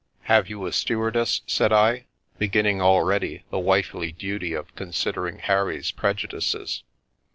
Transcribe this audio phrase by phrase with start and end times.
[0.33, 2.05] "Have you a stewardess?" said I,
[2.39, 6.81] beginning already the wifely duty of considering Harry's prejudices.